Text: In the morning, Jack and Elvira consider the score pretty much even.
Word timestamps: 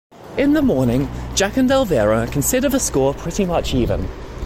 In 0.35 0.53
the 0.53 0.63
morning, 0.63 1.07
Jack 1.35 1.57
and 1.57 1.69
Elvira 1.69 2.25
consider 2.25 2.69
the 2.69 2.79
score 2.79 3.13
pretty 3.13 3.45
much 3.45 3.75
even. 3.75 4.07